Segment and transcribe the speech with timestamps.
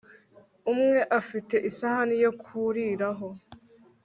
[0.71, 3.29] Umwe afite isahani yo kuriraho